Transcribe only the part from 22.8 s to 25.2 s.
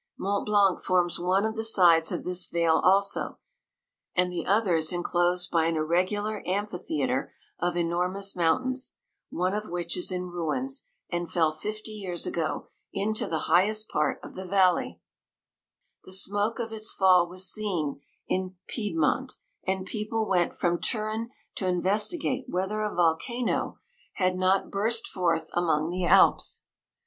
a volcano had not 170 burst